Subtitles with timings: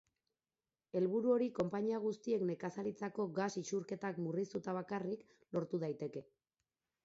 [0.99, 5.25] Helburu hori konpainia guztiek nekazaritzako gas isurketak murriztuta bakarrik
[5.59, 6.29] lortu daiteke.